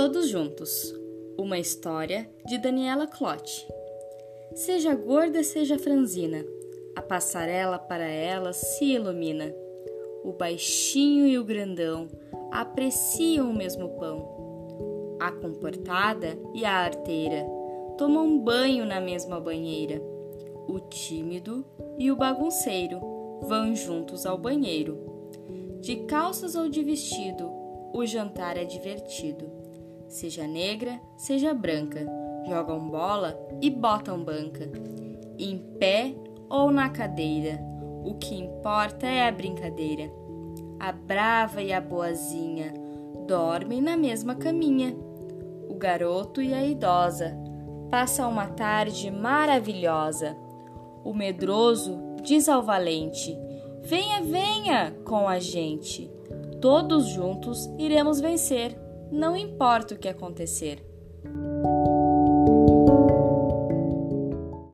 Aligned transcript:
Todos 0.00 0.28
Juntos. 0.28 0.94
Uma 1.36 1.58
história 1.58 2.30
de 2.46 2.56
Daniela 2.56 3.04
Clotti. 3.04 3.66
Seja 4.54 4.94
gorda, 4.94 5.42
seja 5.42 5.76
franzina, 5.76 6.46
a 6.94 7.02
passarela 7.02 7.80
para 7.80 8.06
ela 8.06 8.52
se 8.52 8.84
ilumina. 8.84 9.52
O 10.22 10.32
baixinho 10.32 11.26
e 11.26 11.36
o 11.36 11.42
grandão 11.42 12.06
apreciam 12.52 13.50
o 13.50 13.52
mesmo 13.52 13.88
pão. 13.98 15.16
A 15.18 15.32
comportada 15.32 16.38
e 16.54 16.64
a 16.64 16.74
arteira 16.74 17.44
tomam 17.96 18.38
banho 18.38 18.86
na 18.86 19.00
mesma 19.00 19.40
banheira. 19.40 20.00
O 20.68 20.78
tímido 20.78 21.66
e 21.98 22.12
o 22.12 22.16
bagunceiro 22.16 23.00
vão 23.42 23.74
juntos 23.74 24.26
ao 24.26 24.38
banheiro. 24.38 24.96
De 25.80 25.96
calças 26.04 26.54
ou 26.54 26.68
de 26.68 26.84
vestido, 26.84 27.50
o 27.92 28.06
jantar 28.06 28.56
é 28.56 28.64
divertido. 28.64 29.66
Seja 30.08 30.46
negra, 30.46 31.00
seja 31.16 31.52
branca, 31.52 32.06
jogam 32.48 32.88
bola 32.88 33.38
e 33.60 33.68
botam 33.68 34.24
banca. 34.24 34.68
Em 35.38 35.58
pé 35.78 36.14
ou 36.48 36.70
na 36.70 36.88
cadeira, 36.88 37.60
o 38.04 38.14
que 38.14 38.34
importa 38.34 39.06
é 39.06 39.28
a 39.28 39.32
brincadeira. 39.32 40.10
A 40.80 40.92
brava 40.92 41.60
e 41.60 41.72
a 41.72 41.80
boazinha 41.80 42.72
dormem 43.26 43.82
na 43.82 43.96
mesma 43.96 44.34
caminha. 44.34 44.96
O 45.68 45.74
garoto 45.74 46.40
e 46.40 46.54
a 46.54 46.64
idosa 46.64 47.36
passam 47.90 48.30
uma 48.30 48.46
tarde 48.46 49.10
maravilhosa. 49.10 50.34
O 51.04 51.12
medroso 51.12 51.98
diz 52.22 52.48
ao 52.48 52.62
valente: 52.62 53.36
Venha, 53.82 54.22
venha 54.22 54.92
com 55.04 55.28
a 55.28 55.38
gente. 55.38 56.10
Todos 56.60 57.06
juntos 57.08 57.66
iremos 57.78 58.20
vencer, 58.20 58.87
não 59.10 59.36
importa 59.36 59.94
o 59.94 59.98
que 59.98 60.08
acontecer. 60.08 60.84